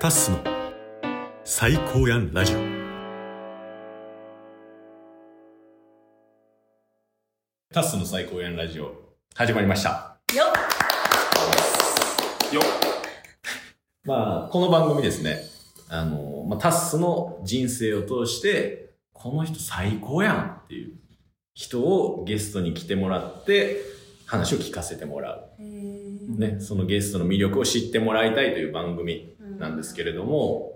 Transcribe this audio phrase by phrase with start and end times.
[0.00, 0.38] タッスの
[1.44, 2.58] 最高やんラジオ。
[7.70, 8.94] タッスの最高やんラジオ。
[9.34, 10.18] 始まりました。
[10.34, 10.44] よ
[12.54, 12.62] よ
[14.06, 15.42] まあこの番組ですね。
[15.90, 20.94] あの、まあ、タッスの人生を通してこの人最高やんっていう
[21.52, 23.82] 人をゲストに来てもらって
[24.24, 25.50] 話を聞かせてもらう。
[25.58, 30.72] ね、そのゲストの魅力を知ってもらいたいという番組なんですけれども、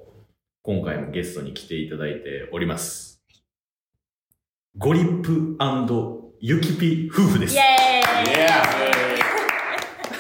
[0.63, 3.25] 今回もゲストに来ていただいております。
[4.77, 5.57] ゴリップ
[6.41, 7.57] ユキピ夫婦です。
[7.57, 9.25] イェーイ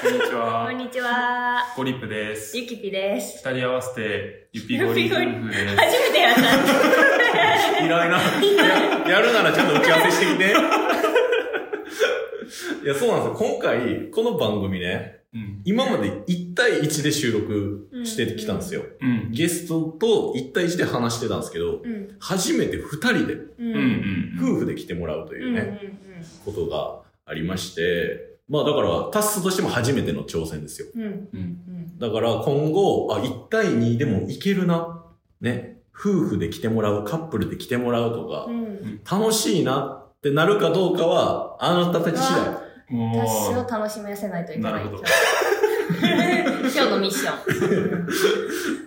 [0.03, 0.79] こんにちこはん。
[0.79, 1.75] にちは。
[1.77, 2.57] ゴリップです。
[2.57, 3.47] ゆきぴです。
[3.47, 5.77] 二人合わせて、ゆぴゴリ夫婦です。
[5.77, 6.41] 初めてやった。
[7.85, 8.17] いらいな。
[9.07, 10.55] ややるならちゃんと打ち合わせしてきて。
[12.83, 13.51] いや、そうなんですよ。
[13.51, 15.61] 今回、この番組ね、うん。
[15.65, 18.83] 今まで1対1で収録してきたんですよ。
[19.01, 19.31] うん。
[19.33, 22.15] ゲストと1対1で話してたんですけど、うん。
[22.21, 23.37] 初めて2人で。
[24.41, 25.99] 夫婦で来てもらうというね、うん
[26.45, 30.89] ことがありまして、まあだからタスとしても初めての挑戦ですよ。
[30.95, 35.05] うんうんうんだから今後、あ、1対2でもいけるな。
[35.41, 35.79] ね。
[35.97, 39.01] 夫婦で来てもらう、カップルで来てもらうとかう、ん。
[39.09, 42.65] 楽しいなってなるかどうかは、あなたたち次第。
[42.89, 44.73] もタスをう、楽しませないといけない。
[44.73, 45.03] なるほど
[45.93, 48.07] 今日のミッション。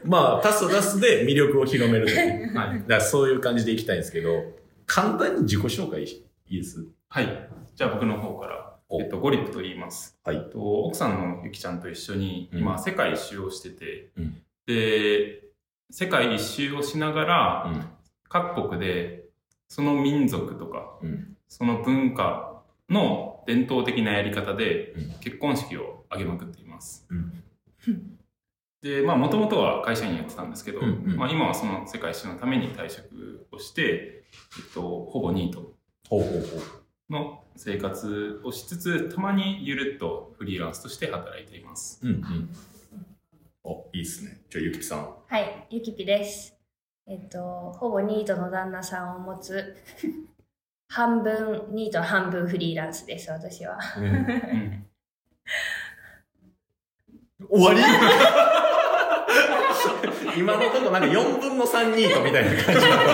[0.10, 2.54] まあ、タスとタスで魅力を広めるという。
[2.54, 2.84] だ かはい。
[2.88, 4.46] らそういう感じでいきたいんですけど、
[4.88, 6.84] 簡単に自己紹介いいです？
[7.10, 7.50] はい。
[7.76, 10.18] じゃあ僕の方から、おえっと、ゴリップと言います。
[10.24, 15.44] はいと、奥さんのゆきちゃんと一緒に、うん今、世界一周をしてて、うんで、
[15.92, 17.86] 世界一周をしながら、うん。
[18.28, 19.27] 各国で、
[19.68, 21.38] その民族とか、うん。
[21.48, 27.06] その文化の伝統的なやり方でうん結婚式を挙げまくっています。
[27.10, 27.44] うん
[28.82, 34.23] で、まあ、もともとは会社員やってたんですけど、うんうんまあ、今はその世界一周のために退職をして、
[34.58, 35.73] えっと、ほぼニート。
[37.10, 41.99] の生活をしつつ、たまにゆるっとフリーランスとして働いています。
[42.04, 42.49] うんうん。
[43.64, 44.42] お、いいっすね。
[44.49, 45.16] じゃあ、ゆきぴさん。
[45.28, 46.57] はい、ゆきぴです。
[47.10, 49.76] えっと、ほぼニートの旦那さんを持つ、
[50.90, 53.78] 半分ニート半分フリーランスです、私は。
[53.98, 54.84] うん
[57.50, 57.80] 終わり？
[60.38, 63.12] 今のとこなんか4分の3ニートみたいな感じなんで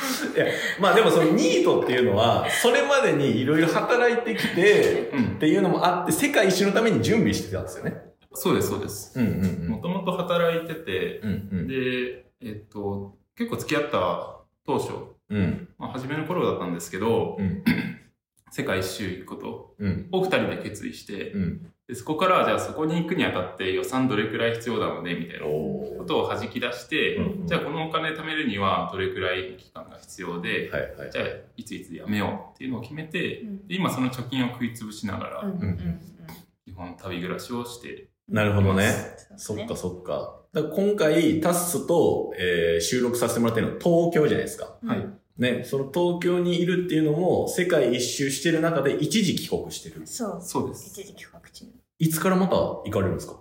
[0.00, 0.44] すけど。
[0.44, 7.94] いや、まあでもそのニートっていうのは、それまでにいろいろ働いてきて、うんっていうのもあって、世界一周のために準備してたんですよね。
[8.32, 9.18] そうです、そうです。
[9.18, 9.28] うんう
[9.66, 11.48] んもともと働いてて、うん。
[11.52, 14.92] うんで、えっと、結構付き合った当初、
[15.30, 15.38] うん。
[15.38, 15.68] うん。
[15.78, 17.62] まあ、初めの頃だったんですけど、うん。
[18.50, 20.08] 世界一周行くことうん。
[20.10, 21.72] を二人で決意して、うん。
[21.86, 31.10] でそこからじゃあそこに行くにあたって予算どれくらい必要なのねみたいなことを弾き出して、うんじゃあこのお金貯めるにはどれくらい期間が必要で、はいはい。
[31.10, 31.24] じゃあ
[31.56, 36.00] いついつやめようっていうのを決めて、うんで今その貯金を食いつぶしながら、うんうんうん
[36.64, 38.86] 基本旅暮らしをして、なるほどね。
[39.32, 40.39] うんそっかそっか。
[40.52, 44.76] だ今回、タッスと、えー収録させてもらってるのは東京じゃないですか。
[44.82, 45.06] うんはい
[45.38, 50.06] ね、その東京にいるっていうのも、世界一周してる中で一時帰国してる。
[50.06, 50.38] そう。
[50.42, 50.88] そうです。
[51.00, 51.64] 一時帰国中。
[51.98, 53.36] いつからまた行かれるんですか？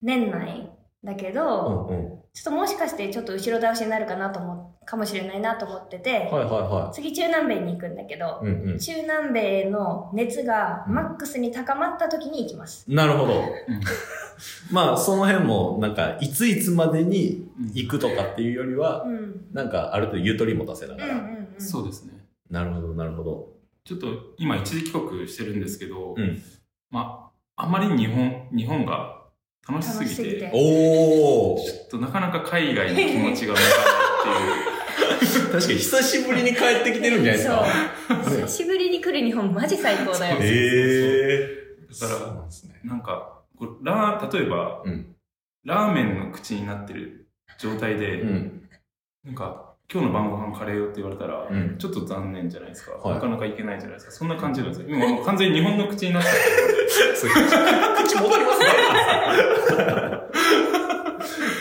[0.00, 0.70] 年内
[1.04, 2.18] だけど、うんうん。
[2.32, 8.48] ちょっともしかしてちょっと後ろ倒しになるかなと思う、かもしれないなと思ってて、はいはいは次中南米に行くんだけど、い。
[8.48, 12.86] うん中南米の熱がマックスに高まった時に行きます。
[12.88, 12.96] うん。
[12.96, 13.34] なるほど。
[14.70, 19.16] うんまあ、その辺も、なんか、いついつまでに行くとかっていうよりはう、ん。
[19.16, 21.14] うんなんか、ある程度ゆとり持たせながら。
[21.14, 21.20] うん
[21.54, 21.60] うん。
[21.60, 22.12] そうですね。
[22.50, 23.52] なるほど、なるほど。
[23.84, 26.40] ちょっと今一時帰国してるんですけど、うん
[26.90, 29.22] まあ、あまり日本、日本が
[29.68, 33.82] 楽しすぎて、ぎておーちょっとなかなか海外の気持ちが向かない
[34.20, 34.72] っていう。
[35.52, 37.66] 確かに久しぶりに帰ってきてるんじゃないですか。
[38.08, 38.40] そう。
[38.42, 40.36] 久しぶりに来る日本マジ最高だよ。
[40.36, 42.00] そうへえー。
[42.00, 42.80] だからそうなんですね。
[42.84, 43.41] なんか、
[43.82, 45.06] ラー例えば、うん
[45.64, 48.68] ラーメンの口になってる状態で、うん。
[49.24, 54.12] なんか、今日の晩ご飯カレーよって言われたら、うんちょっと残念じゃないですか、はいなかなかいけないじゃないですか。
[54.12, 54.88] そんな感じなんですよ。
[54.88, 56.42] 今もう完全に日本の口になっちゃって
[58.04, 58.66] 口戻りますね。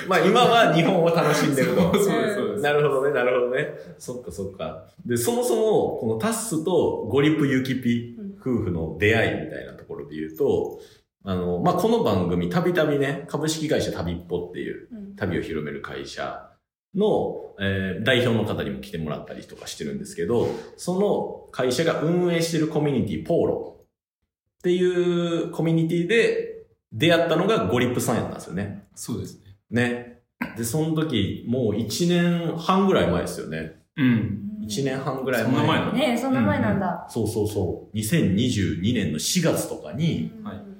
[0.08, 1.82] まあ今は日本を楽しんでると。
[1.94, 2.64] そうです、そうです。
[2.64, 3.74] なるほどね、なるほどね。
[3.98, 4.86] そっかそっか。
[5.06, 10.80] で、そもそも、このタッスとゴリプユキピ夫婦の出会いみたいなところで言うと、
[11.24, 16.50] あの、まあ、この番組、たびたびね、株式会社旅っぽっていううん旅を広める会社
[16.96, 20.48] の、えー代表の方にも来てもらったりとかしてるんですけど、
[20.78, 23.86] その会社が運営してるコミュニティ、ポーロ
[24.60, 26.48] っていうコミュニティで、
[26.94, 28.84] 出会ったのがゴリップさんやったんですよね。
[28.96, 29.56] そうですね。
[29.70, 30.20] ね。
[30.58, 32.10] で、その時、もう1
[32.50, 33.80] 年半ぐらい前ですよね。
[33.96, 34.42] うん。
[34.68, 35.52] 1年半ぐらい前。
[35.54, 35.94] そんな前なの？
[35.94, 37.06] ねえ、そんな前なんだ。
[37.10, 37.96] そうそうそう。
[37.96, 40.71] 2022年の4月とかに、はい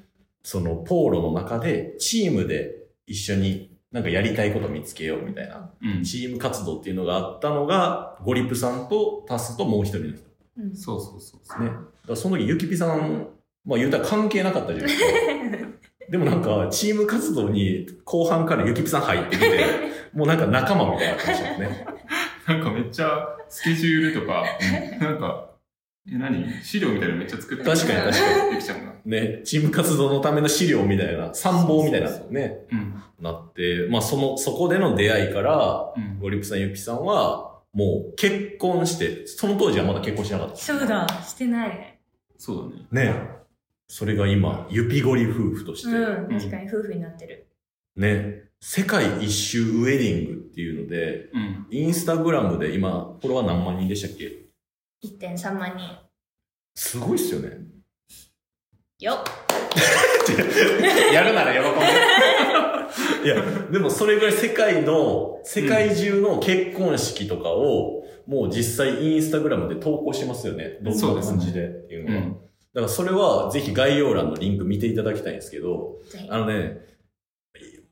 [0.44, 6.04] そのポーロの中でチームで一緒になんかやりたいこと見つけようみたいな、うん。
[6.04, 10.24] チーム活動っていうのがあったのが、ゴリップさんとタスともう一人の人。
[10.58, 11.64] うんそうそうそう。
[11.64, 11.70] ね。
[11.70, 13.28] だからその時、ゆきぴさん、
[13.66, 15.68] まあ言うたら関係なかったじゃないですか。
[16.10, 19.66] でもなんか、チーム活動に後半からゆきぴさん入ってきて、
[20.14, 21.86] もうなんか仲間みたいになってましたよね。
[22.48, 24.44] なんかめっちゃスケジュールとか、
[25.00, 25.51] なんか、
[26.08, 26.46] え、何？
[26.64, 28.56] 資料みたいなのめっちゃ作って確かに確かに。
[28.56, 28.94] できちゃうな。
[29.04, 32.96] ね、チーム活動のための資料みたいな、参謀みたいなね、うん。
[33.20, 36.20] なって、まあその、そこでの出会いから、うん。
[36.20, 40.56] ゴリップさん、ゆきさんは、もう結婚して、その当時はまだ結婚してなかった。
[40.56, 42.02] そうだ、してないね。
[42.38, 43.12] そうだね。
[43.12, 43.20] ね。
[43.88, 47.48] それが今、ゆぴゴリ夫婦として、うん、確かに夫婦になってる。
[47.96, 51.68] ね、世界一周ウェディングっていうので、うん。
[51.70, 54.46] インスタグラムで今、フォロワー何万人でしたっけ？
[55.04, 55.98] 1.3万人。
[56.76, 57.58] すごいっすよね。
[59.00, 59.24] よっ
[61.14, 63.26] やるなら喜んで。
[63.26, 70.78] いや、でもそれぐらい世界の、世界中の結婚式とかを、もう実際インスタグラムで投稿してますよね。
[70.82, 72.22] どんな感じでっていうのは。
[72.22, 72.32] うん。
[72.32, 76.00] だからそれはぜひ概要欄のリンク見ていただきたいんですけど、
[76.30, 76.82] あのね、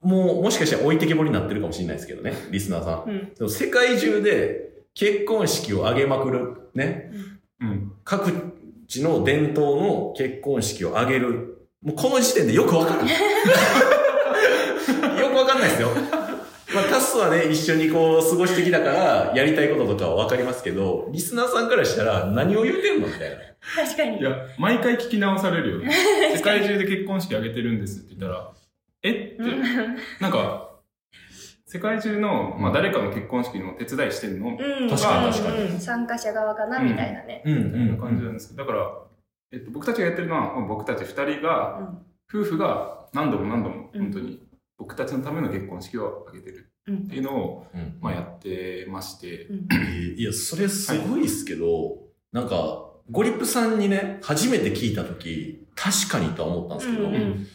[0.01, 3.09] もう、もしかしたら置いてけぼりになってるかもしれないですけどね、リスナーさん。
[3.09, 3.33] うん。
[3.33, 7.11] でも世界中で結婚式を挙げまくる、ね、
[7.61, 7.91] うん。
[8.03, 8.31] 各
[8.87, 11.67] 地の伝統の結婚式を挙げる。
[11.81, 13.09] もうこの時点でよくわかんない。
[15.19, 15.89] よくわかんないですよ。
[16.73, 23.37] まあ、タスはね、一緒にこう過ごしてきたから、やりたいこととかはわかりますけど、リスナーさんからしたら何を言うてんのみたいな。
[23.75, 24.19] 確かに。
[24.19, 25.91] いや、毎回聞き直されるよね。
[26.35, 28.51] 世界中で結婚式挙げてるんですって言ったら、
[29.01, 29.61] えって、う ん
[30.19, 30.68] なんか、
[31.71, 34.49] 世界中の、まあ誰かの結婚式の手伝いしてんの？
[34.49, 35.57] みうん、確かに確かに。
[35.65, 35.79] うん。
[35.79, 37.43] 参加者側かな、みたいなね。
[37.45, 38.91] うんたいな感じなんですけど、だから、
[39.51, 42.41] えっと、僕たちがやってるのは、まあ僕たち二人が、うん。
[42.41, 44.01] 夫婦が何度も何度も、うん。
[44.01, 44.41] 本当に、
[44.79, 47.97] 僕たちのための結婚式を挙げてるうんっていうのを、うん。
[48.01, 49.67] まあやってまして、うん。
[50.17, 51.99] いや、それすごいっすけど、
[52.31, 57.47] なんか、ゴリップさんにね、初めて聞いたとき、確かにとは思ったんですけど、うんうん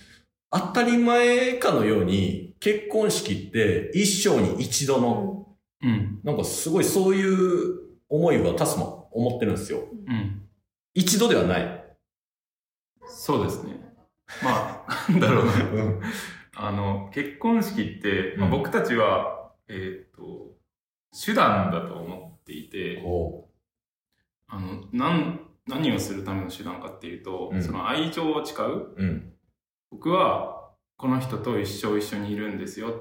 [0.54, 5.48] 当たり前かのように、結婚式って一生に一度の、
[5.82, 6.20] うん。
[6.22, 9.80] なんかすごいそういう思いはタスも思ってるんですよ。
[10.06, 10.42] うん。
[10.94, 11.84] 一度ではない。
[13.04, 13.80] そうですね。
[14.44, 15.52] まあ、 なんだろうな。
[15.52, 16.00] うん。
[16.54, 20.54] あの、結婚式って、まあ、うん僕たちは、えっ、と、
[21.12, 23.48] 手段だと思っていて、お
[24.46, 28.66] あの、なん、何をするための手段かっていうと、うんその愛情を誓う。
[28.66, 28.94] う。
[28.96, 29.33] うん。
[29.94, 32.88] 僕は、この人と一生一緒にいるんですよ。
[32.90, 32.92] っ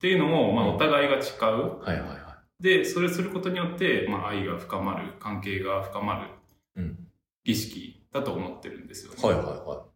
[0.00, 1.80] ていうのを、まあ、お互いが誓う。
[1.80, 6.28] はいはいはで、それをすることによって、まあ、愛が深まる、関係が深まる
[6.76, 7.06] うん
[7.42, 9.18] 儀式だと思ってるんですよね。
[9.18, 9.24] い。
[9.24, 9.86] はいはいは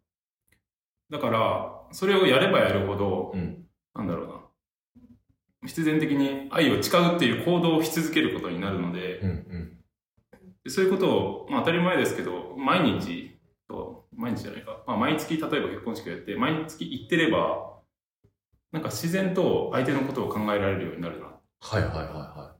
[1.11, 3.37] だから、それをやればやるほど、い。
[3.37, 3.65] うん。
[3.93, 4.33] なんだろうな。
[5.67, 9.77] 必然的に愛を誓うっていう行動をし続けることになるので、うんうん。
[10.63, 13.34] でそういうことを、まあ当たり前ですけど、毎日と、
[14.15, 17.75] 毎日じゃないか、まあ毎月例えば結婚式をやって、毎月行ってれば、
[18.71, 22.55] なんか自然と相手のことを考えられるようになるな、はいはいはいは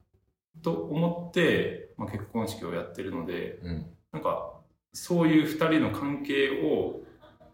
[0.61, 3.65] と思って、まあ結婚式をやってるので、い。
[3.65, 3.85] うん。
[4.11, 4.53] なんか、
[4.93, 7.01] そういう二人の関係を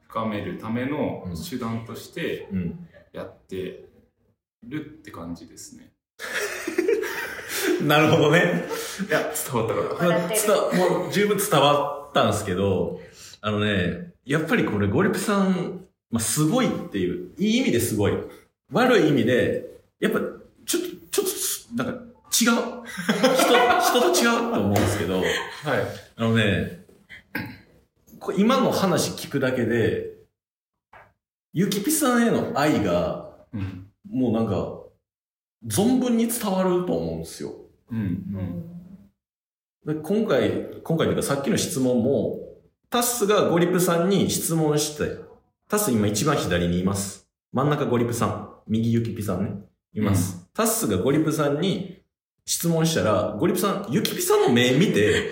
[0.07, 2.87] 深めるためのうん手段としてうん。
[3.13, 3.89] やって
[4.63, 5.91] るって感じですね。
[7.83, 8.65] なるほどね。
[9.07, 10.19] いや、伝わったから。
[10.19, 12.99] まあ、伝わもう十分伝わったんですけど、
[13.41, 18.13] あのね、やっぱりこれゴリプさん、まあ、すごいっていう、いい意味ですごい。
[18.71, 19.65] 悪い意味で、
[20.00, 20.19] やっぱ、
[20.65, 22.51] ちょっと、ちょっと、なんか、違う。
[22.51, 22.51] 人、
[23.81, 25.25] 人と違うと思うんですけど、はい。
[26.17, 26.86] あのね、
[28.38, 30.12] 今の話聞くだけで、
[31.53, 33.88] ゆきぴさんへの愛が、うん。
[34.07, 34.81] もうなんか、
[35.67, 37.55] 存分に伝わると思うんですよ。
[37.91, 37.98] うん。
[39.86, 39.95] うん。
[39.95, 42.50] で今回、今回というかさっきの質問も、
[42.91, 45.15] タッスがゴリプさんに質問して、
[45.69, 47.25] タッス今一番左にいます。
[47.53, 48.50] 真ん中ゴリプさん。
[48.67, 49.62] 右ユキピさんね。
[49.93, 50.50] います。
[50.53, 52.01] タッスがゴリプさんに
[52.45, 55.31] 質問したら、ゴリプさん、ユキピさんの目見て、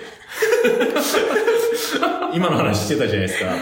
[2.33, 3.45] 今の話してたじゃないですか。
[3.51, 3.61] ね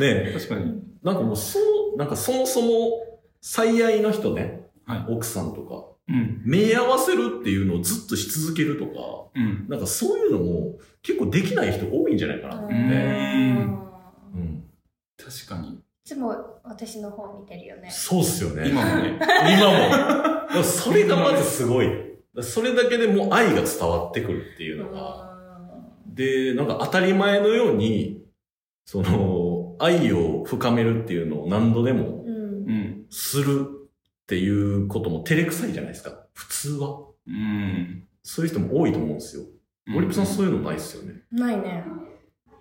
[0.00, 0.34] え。
[0.34, 0.82] 確かに。
[1.02, 1.58] なんかもうそ
[1.94, 6.40] う、なんかそもそも最愛の人ね、はい奥さんとか、うん。
[6.46, 8.92] 目合わせるっていうのをずっとし続けるとか、
[9.34, 9.66] うん。
[9.68, 12.96] なんかそういうのも結構できない人多いんじゃないかなって思って。
[12.96, 13.56] ん
[14.34, 14.64] うん。
[15.16, 15.78] 確かに。
[16.04, 17.88] つも私の方見てるよね。
[17.92, 18.68] そうっすよね。
[18.68, 19.18] 今もね。
[20.50, 20.64] 今も。
[20.64, 21.86] それがまずすごい。
[22.40, 25.32] それだけでもう愛が伝わってくるっていうのが。
[26.08, 28.24] で、なんか当たり前のように、
[28.84, 32.34] その、愛を深めるっていうのを何度でもうん。
[32.34, 33.06] うん。
[33.10, 36.26] するっていうことも照れくさいじゃないですか。
[36.34, 36.98] 普通は。
[37.28, 38.08] うん。
[38.24, 39.44] そういう人も多いと思うんですよ。
[39.92, 41.22] ゴリプさんそういうのないっすよね。
[41.30, 41.84] ないね。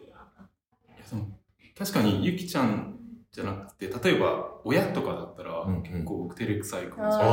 [0.08, 1.27] いやその
[1.77, 2.98] 確かにゆきちゃん
[3.32, 7.32] じゃなくて例えば親とかだったら、結構僕照れくさいかもしれな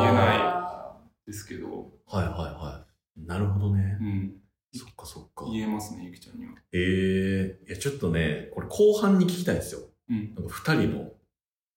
[0.00, 0.92] い言えないあ
[1.26, 2.84] ですけど、はいはいは
[3.16, 3.26] い。
[3.26, 3.98] なるほどね。
[4.00, 4.32] うん、
[4.72, 5.46] そっかそっか。
[5.52, 6.52] 言えますねゆきちゃんには。
[6.72, 9.80] ええいやちょっとね、これ後半に聞きたいんですよ。
[10.10, 11.10] うんなんか二人の、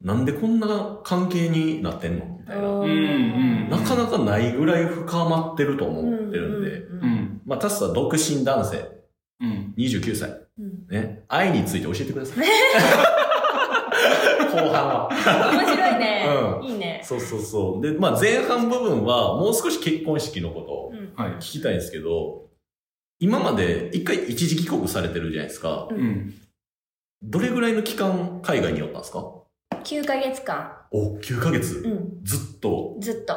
[0.01, 2.67] なんでこんな関係になってんのみーたいな。
[2.67, 2.93] うんう
[3.67, 6.69] んなかなかないぐらい深まってると思うんってるんで。
[6.81, 7.14] ううんん
[7.45, 8.89] まあ、タスは独身男性、
[9.39, 10.29] うん29歳。
[10.57, 11.23] うんね。
[11.27, 12.47] 愛について教えてください。
[14.51, 15.09] 後半は。
[15.51, 16.25] 面白いね。
[16.61, 17.01] うんいいね。
[17.03, 17.81] そうそうそう。
[17.85, 21.13] で、まあ、前半部分は、もう少し結婚式のことをうん。
[21.15, 22.45] はい聞きたいんですけど、
[23.19, 25.87] 今まで一回一時帰国されてるじゃないですか。
[25.91, 26.33] うん
[27.23, 29.33] どれぐらいの期間海外におったんですか
[29.83, 30.77] ？9ヶ月間。
[30.91, 31.79] お、9ヶ月。
[31.79, 32.23] うん。
[32.23, 32.97] ずっと。
[32.99, 33.33] ずっと。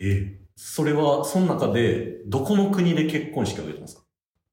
[0.00, 4.02] え、それは、その中で、どこの国で結婚式を挙げてますか？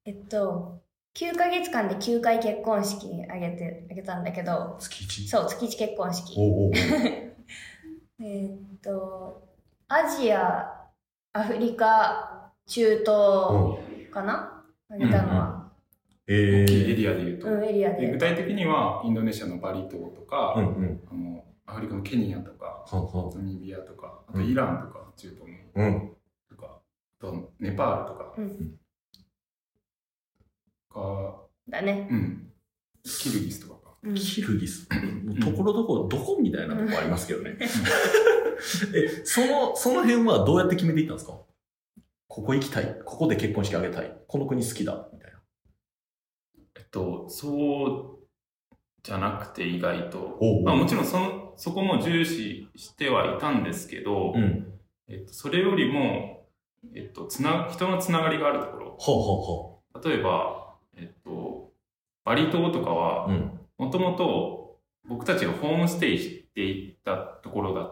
[0.04, 0.82] えっと、
[1.14, 5.28] 9ヶ月間で9回結婚式あげて、あげたんだけど、月一？
[5.28, 6.34] そう、月1結婚式。
[6.36, 6.72] おうおう
[8.20, 9.42] えーっと、
[9.88, 10.70] アジア、
[11.32, 13.04] アフリカ、中東
[14.10, 14.64] かな？
[14.90, 15.64] あげたのは。
[16.26, 16.96] え大きいエー。
[16.96, 18.18] リアで言うと、うん、エリアで具で。
[18.18, 21.00] 体的にはインドネシアのバリ島とか、うんうん。
[21.10, 26.12] あのアフリカのケニアとかはんはんナミビアとかあとイランとか中東のうん。
[26.48, 26.80] とか
[27.20, 28.78] あとネパールとかうん。
[30.90, 32.08] かだね。
[32.10, 32.50] うん
[33.04, 34.14] キルギスとかかうん。
[34.14, 34.88] キルギス。
[35.40, 37.56] ところどころ、どこみたいなとこありますけどね。
[38.94, 41.38] え、その、その辺はどうやって決めていったんですか？
[42.28, 43.00] ここ行きたい？
[43.04, 44.18] ここで結婚式あげたい？
[44.26, 45.08] この国好きだ？
[45.12, 45.38] みたいな。
[46.76, 48.26] えっとそう
[49.02, 54.72] じゃなくて意外とまあ、もちろんそのそこも重視してはいたんですけど、うん。
[55.08, 56.46] えっと、それよりも、
[56.94, 61.72] えっと、つな人のつながりがあるところほ例えば、えっと、
[62.24, 62.96] バリ島とかうほう。
[62.96, 63.60] はうん。
[63.78, 67.90] もともと僕たちがホームステイしていったところだ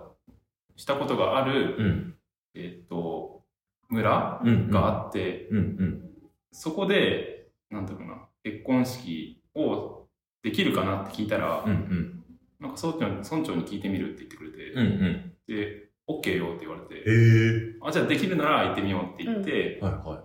[0.76, 2.14] したことがある、うん。
[2.54, 3.42] えっと、
[3.88, 4.70] 村うん。
[4.70, 5.48] があって。
[6.50, 7.32] そこで
[7.70, 10.06] なんだろうな結婚式を
[10.42, 11.70] できるかなって聞いたら、うん。
[11.70, 12.21] うん。
[12.62, 14.78] なんか村長に村長に聞いてみるって言ってくれて、うん。
[14.78, 15.32] うん。
[15.48, 17.74] で OK よって言われえて、ー。
[17.82, 20.24] あじゃあできるなら行ってみようって言って、はいは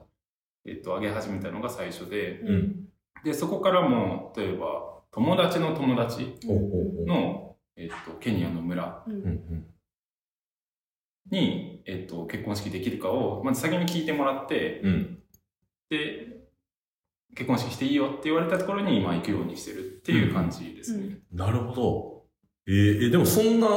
[0.66, 2.42] えっと、上げ始めたのが最初で、い。
[2.42, 2.88] うん。
[3.24, 7.06] で、そこからも、例えば、友達の友達おうおうおう。
[7.06, 9.22] の、えっと、ケニアの村うんうん。
[9.22, 9.66] うん。
[11.32, 15.20] に、えっと、結婚式できるかを、まず先に聞いてもらって、うん。
[15.90, 16.38] で、
[17.34, 21.20] 結婚式していいよって言われたところに今行くようにしてるっていう感じですね。
[21.32, 22.17] なるほど。
[22.68, 23.68] えー、え、でもそんな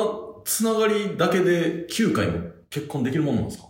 [0.45, 3.69] つながりだけで9回も結婚できるもんなんですか？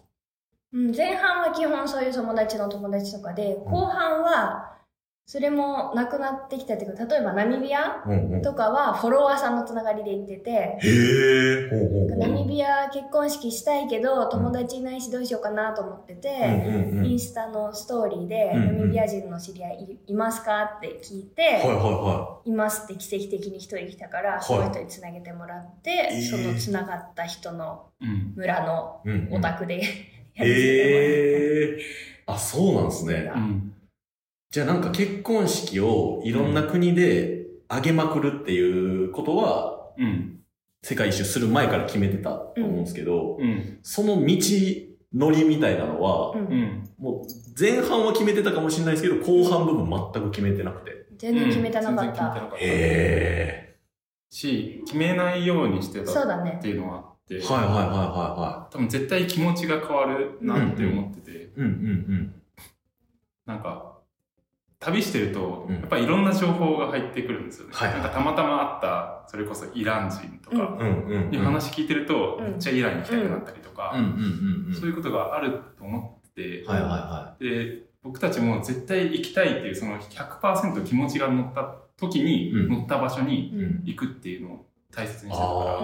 [0.72, 4.78] うん、前半は基本そういう友達の友達とかで、後半は、
[5.30, 8.02] それもなくなってきたっていうか、例えばナミビア。
[8.42, 12.16] とかはフォロワーさんのつながりで行ってて、へえ。
[12.18, 17.06] ナミビア結婚式したいけど、友達いないしどうしようかなと思ってて、うんうんうん。
[17.06, 28.32] インスタのストーリーで、うんうんナミビア人の知り合いいいますかって聞いて、はいはいはいますって奇跡的に一人来たから、いその人につなげてもらって、えーそのつながった人のうん。
[28.34, 29.08] 村のい。
[29.10, 31.78] うんうんお宅で、 やらせてもらってへえ。
[32.26, 33.30] あ、そうなんですね。
[33.32, 33.74] うん。
[34.50, 40.36] じゃあなんか結婚式をいろんな国で挙げまくるっていうことは、うん。
[40.82, 43.78] 世界一周する前から決めてたと思うんですけど、うん。
[43.82, 44.36] その道
[45.14, 46.88] のりみたいなのは、うんうん。
[46.98, 47.26] もう
[47.58, 51.06] 前半は決めてたかもしれないですけど、後半部分全く決めてなくて。
[51.16, 52.24] 全然決めてなかっ全然決めてた。
[52.24, 53.76] なかったへ
[54.30, 57.38] し、決めないようにしてたそうだねっていうのはあって、え。
[57.40, 61.48] はいはいはいは多分絶対気持ちが変わるなって思ってて、いはい。
[61.56, 62.34] うんうん
[63.46, 63.89] なんか、
[64.80, 65.74] 旅してると、うん。
[65.76, 67.74] やっぱりいろんな情報が入ってくるんですよね。
[67.78, 70.78] なんかたまたま会った、それこそイラン人とか。
[71.30, 72.44] に話聞いてると、うん。
[72.44, 73.94] めっちゃイランに行きたくなったりとか。
[74.72, 82.68] そういうことがあると思ってて、はいはいはで、僕たちも絶対行きたいっていうその100%気持ちが乗った時に、うん。
[82.70, 83.52] 乗った場所に。
[83.84, 85.80] 行くっていうのを大切にしてるから、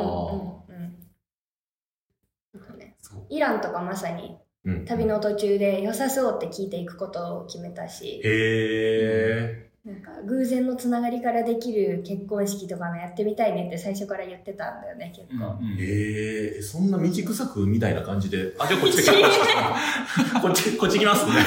[3.28, 4.84] イランとかまさにうん。
[4.84, 9.66] 旅の途中で良さそうって聞いていくことを決めたし、へえ。
[9.86, 15.58] なんか偶然のつながりからできる結婚式とかのやってみたいねって最初から言ってたんだよね、結構。
[15.60, 19.02] うんええそんな道草くみたいな感じで、あ、じゃあこっちで
[20.42, 21.32] こっち、こっち行きますね。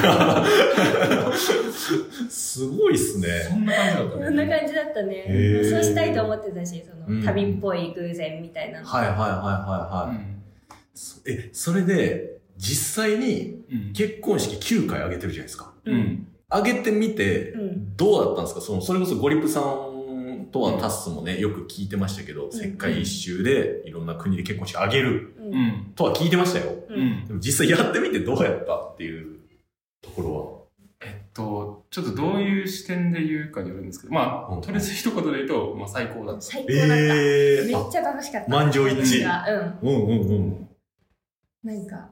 [2.29, 3.27] すごいっすね。
[3.49, 4.25] そんな感じだったね。
[4.25, 8.85] こんな感じだったねそうしたいと思ってたし、そうんの旅っぽい偶然みたいなの。
[8.88, 9.29] はいはいはいはい
[10.07, 10.15] はい。
[10.15, 10.35] うん
[10.93, 15.73] そえ、それで、実際にうん結婚式9回挙げてるじゃないですか。
[15.85, 15.95] う。
[15.95, 16.27] ん。
[16.49, 17.95] 挙げてみてう、ん。
[17.95, 18.61] どうだったんですか？
[18.61, 25.33] その、それこそゴリプさんとはタッスもね、よく聞いてましたけど、ん世界一周でいろんな国で結婚式挙げる。
[25.95, 26.71] とは聞いてましたよ。
[26.89, 26.93] う。
[26.93, 27.33] うんんで。
[27.33, 29.39] も実際やってみてどうやったっていう
[30.01, 30.59] ところ
[31.01, 36.41] えっと、ちょっとどういう視点で言うかによるんですけど、まうんあ、とりあえず一言で言うと、まあ最高だった。
[36.41, 36.93] 最高だった。
[36.93, 36.99] は。
[36.99, 38.49] えめっちゃ楽しかった。
[38.51, 39.89] 満場一致うん。
[39.89, 40.69] うんうんうん。
[41.63, 42.09] なんか、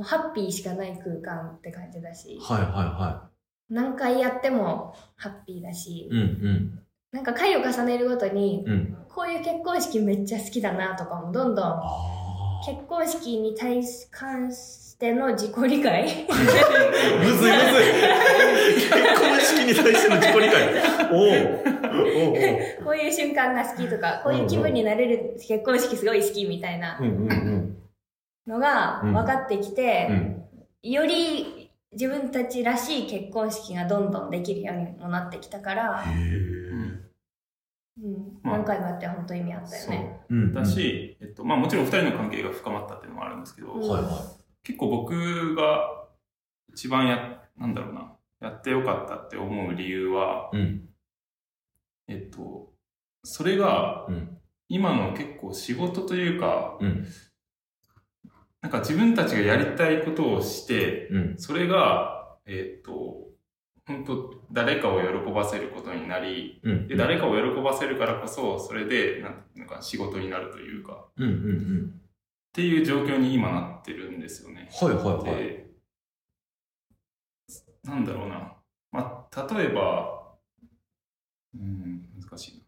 [0.00, 3.28] もうハッピーしかない空間って感じだし、はいはいは
[3.68, 6.78] 何回やってもハッピーだしい。、うんうん。
[7.12, 8.96] なんか回を重ねるごとに、うん。
[9.10, 11.82] こういう結婚式めっちゃ好きだなとかもどんどんあ
[12.64, 17.90] 結婚式に対し関しての自己理解 むずいむずい。
[18.74, 20.62] 結婚式に対しての自己理解。
[21.12, 27.69] おうおこういう瞬間が好きとか、こういう気分になれる結婚式すごい好きみたいなうんうんうん。
[28.46, 30.90] のが分かってきて、うん。
[30.90, 36.60] より自分たちらしい結婚式がどんどんできるようにもなってきたから、へ
[38.02, 40.20] うん何回もやって本当意味あったよね。
[40.30, 40.54] うん。
[40.54, 43.74] だし、えっと、まあもちろん二人の関係が深まったっていうのもあるんですけど、
[44.62, 46.08] 結構僕が
[46.72, 50.56] 一番や、なんだろうな、やってよかったって思う理由は、い。
[50.56, 50.88] うん。
[52.08, 52.72] えっと、
[53.24, 54.36] それがうん。
[54.72, 57.04] 今の結構仕事というか、うん。
[58.62, 61.38] なんか自分たちがやりたいことをして、うん。
[61.38, 63.28] それが、えっと、
[63.86, 66.88] 本当誰かを喜ばせることになり、うん。
[66.88, 69.22] で、誰かを喜ばせるからこそ、それで、
[69.56, 71.34] なんか、仕事になるというか、うんうんう
[71.86, 72.00] ん。
[72.50, 74.68] っていう状況に今なってるんですよね。
[74.72, 75.44] はいはいはい。
[75.44, 75.70] で、
[77.84, 78.56] なんだろうな。
[78.92, 80.36] まあ、例えば、
[81.54, 82.64] うん、難しいな。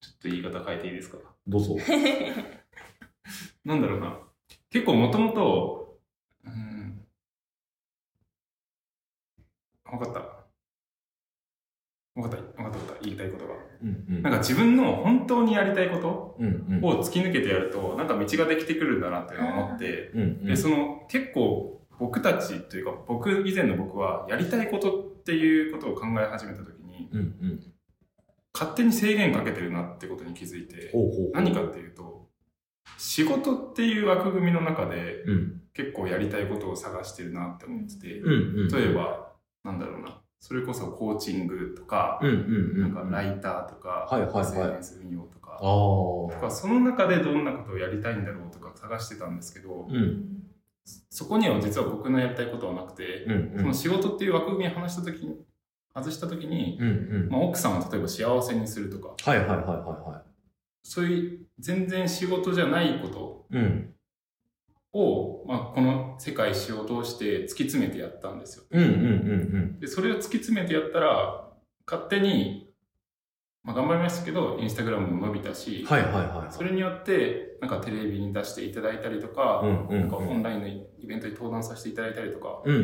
[0.00, 1.18] ちょっと言い方変えていいですか？
[1.46, 1.76] どうぞ。
[3.64, 4.18] なんだろうな。
[4.70, 5.98] 結構もともと、
[6.44, 7.06] うん、
[9.84, 10.20] わかった。
[12.20, 12.94] わかった、わかった。
[13.02, 13.54] 言いたいことが。
[13.82, 14.22] うんうん。
[14.22, 16.08] なんか自分の本当にやりたいこと。
[16.08, 20.44] を突き抜けてやると、なんか道ができてくるんだなっていうのを思って、うんうん。
[20.44, 27.71] で、その結構僕たちというか、僕以前の僕はやりたいことっていうことを考え始めたときに、うんうん。
[28.54, 30.92] 勝手に制限かけてるなってことに気づいて。
[31.32, 32.28] 何かっていうと、
[32.98, 35.62] 仕事っていう枠組みの中でうん。
[35.74, 38.08] 結構やりたいことを探してるなって思ってて。
[38.08, 39.32] 例えば、
[39.64, 42.20] なんだろうな、それこそコーチングとか。
[42.22, 45.58] なんかライターとか、SNS 運用とか。
[45.58, 50.42] とかその中でどんなことをやりたいんだろうとか探してたんですけど、うん。
[51.10, 55.36] そこには実は僕のやりたいことはなくて、うんその仕事っていう枠組みを話した時に、
[55.94, 56.90] 外した時に、うんう
[57.26, 57.28] ん。
[57.30, 60.22] まあ、奥さんを例えば幸せにするとか、はいはいはいはいは
[60.82, 63.56] そういう全然仕事じゃないことい。
[63.56, 63.94] うん。
[64.94, 68.64] を、まあ、この世界仕事をして突き詰めてやったんですよ。
[68.70, 71.48] うんうんうんで、それを突き詰めてやったら、
[71.86, 72.72] 勝手に、
[73.64, 75.54] まあ、頑張りましたけど、インスタグラムも伸びたうん。
[75.54, 76.52] し、はいはいはい。
[76.52, 82.82] それによって、なんかテレビに出していただいたりとか、うんうんなんかオンラインのイベントに登壇させていただいたりとか、うんうん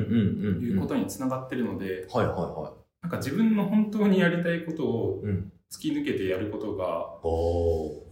[0.57, 0.65] うん。
[0.65, 5.23] いうことにつながってるので、はいはいはなんか自分の本当にやりたいことを。
[5.71, 8.09] 突き抜けてやることが、おー。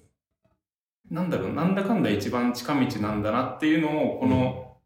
[1.11, 4.77] なんだろう、なんだかんだ一番近道なんだなっていうのを、この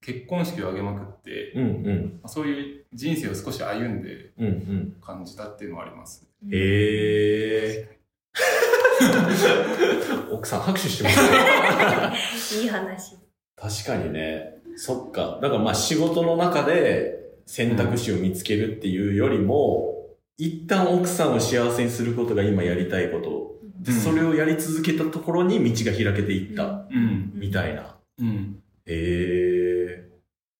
[0.00, 2.18] 結婚式を挙げまくって、うんうん。
[2.22, 4.96] まあそういう人生を少し歩んでうんうん。
[5.00, 6.26] 感じたっていうのはあります。
[6.50, 7.98] へえ。
[10.32, 12.62] 奥さん拍手してますね。
[12.62, 13.16] いい話。
[13.56, 14.62] 確かにね。
[14.76, 15.38] そっか。
[15.40, 19.94] だからまあ仕事の中で選択肢を見つけるっていうよりも、
[20.36, 23.54] 一旦奥さんを幸せにすることが今やりたいこと。
[23.80, 26.86] で、うんそれをやり続けたところに道が開けていった。
[26.90, 27.32] うん。
[27.34, 27.96] みたいな。
[28.18, 28.62] うん。
[28.86, 30.08] へえ。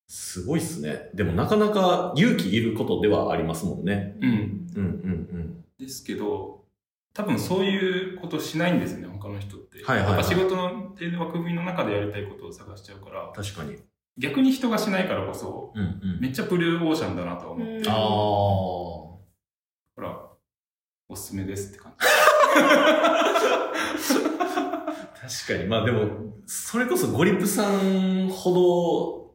[0.07, 1.11] すごいっすね。
[1.15, 4.17] でもなかなか勇気いることではありますもんね。
[4.21, 4.31] うん。
[4.77, 6.65] うんうんですけど、
[7.13, 9.83] 多分そういうことしないんですよね、他の人って。
[9.85, 13.77] はいはいはいやっぱ仕事のっていう枠組みの中でやりたいことを探しちゃうから、確かに。
[14.17, 16.21] 逆に人がしないからこそ、うんうん。
[16.21, 17.95] めっちゃブルーオーシャンだなとは思って、うんああ。
[17.97, 19.21] ほ
[19.99, 20.21] ら、
[21.09, 22.07] おすすめですって感じ。
[25.47, 25.69] 確かに。
[25.69, 26.09] まあでも、
[26.47, 29.35] それこそゴリプさんほど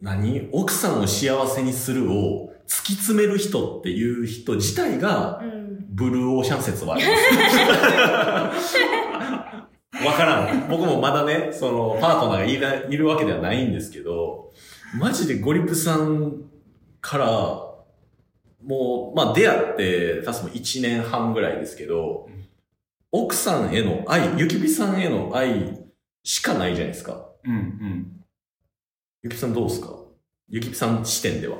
[0.00, 0.48] 何？
[0.52, 5.68] 奥さんを幸せにするを突き詰める人っていう人自体が、うん。
[5.90, 8.76] ブルーオーシャン説はあります。
[10.04, 10.68] わからん。
[10.68, 14.52] 僕もまだね、その、パートナーがいらいるわけではないんですけど、
[14.98, 16.44] マジでゴリプさん
[17.00, 17.26] から、
[18.64, 22.48] もう、まあ出会って、確かも1年半ぐらいですけどうん、
[23.12, 25.78] 奥さんへの愛、ゆきぴさんへの愛
[26.24, 27.28] しかないじゃないですか。
[27.44, 28.20] うんうん。
[29.22, 29.94] ゆきぴさんどうですか？
[30.48, 31.58] ゆきぴさん視点では。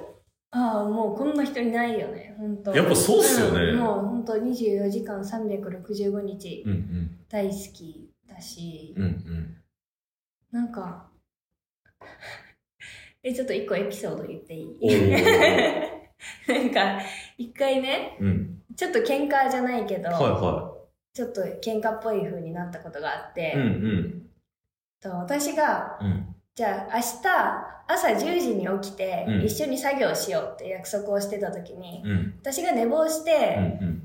[0.50, 7.18] ああ、もうこんな人いないよね、本当やっぱそうっすよねんもう本当24時間365日うんうん。
[7.28, 8.07] 大好き
[8.38, 9.56] だし、うんうん。
[10.52, 11.10] なんか、
[13.22, 15.98] え、ちょっと一個エピソード言っていおいー
[16.48, 17.00] なんか、
[17.36, 18.62] 一回ね、うん。
[18.76, 20.74] ちょっと喧嘩じゃないけど、はいは
[21.12, 23.54] ちょっと喧嘩っぽい風になったことがあって、い。
[23.54, 23.64] うんう
[24.02, 24.30] ん。
[25.00, 26.34] と私が、うん。
[26.54, 32.34] じゃあ明日朝10時に起きてうん一緒に作業しようって約束をしてた時に、うん。
[32.40, 33.97] 私が寝坊して、うんうん。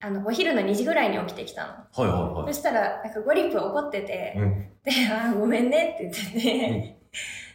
[0.00, 2.04] あのお昼の2時ぐらいに起きてきたの。
[2.04, 2.54] はいはいはい。
[2.54, 4.58] そしたら、なんかゴリップ怒ってて、うん。
[4.84, 6.98] で、あーごめんねって言ってて、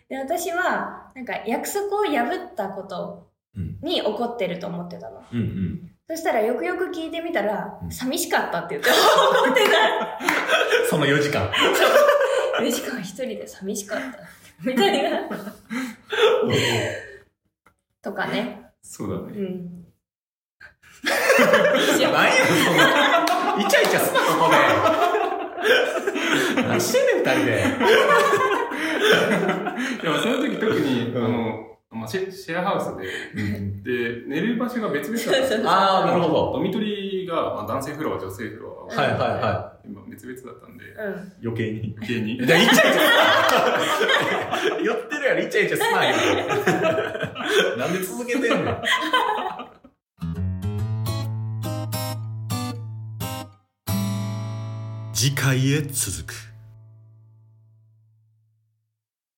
[0.09, 3.77] で、私は、なんか約束を破ったことうん。
[3.81, 5.23] に怒ってると思ってたの。
[5.31, 5.91] うんうん。
[6.09, 10.19] そしたらよくよく聞いてみたら、うん寂しかったって言って怒ってた。
[10.89, 11.51] その4時間。
[12.59, 14.19] でしかも一人で寂しかった。
[14.63, 15.29] みたいな。
[18.01, 18.71] とかね。
[18.81, 19.37] そうだね。
[19.37, 19.85] うん。
[21.03, 22.09] 何や
[22.45, 22.83] そんな。
[23.59, 24.57] イチャイチャすな、ここで。
[26.67, 27.51] 何してんねん、二人で。
[30.03, 33.03] いや、その時特に、うんあの、まあ、シェシェアハウスで、
[33.83, 35.59] で、寝る場所が別々だったんですよ。
[35.69, 40.91] あーなるほどドミトリーが、まあ、男性フロア、女性フロア、はいはいは今別々だったんで、うん。
[40.93, 40.95] い。
[41.47, 41.93] 余計に。
[41.97, 42.37] 余計に。
[42.45, 43.01] じゃあ、イチャイチャすな。
[44.81, 46.15] 寄ってるやろ、イチャイチャすなよ。
[47.77, 48.81] なんで続けてんの
[55.21, 56.50] 次回へ続く。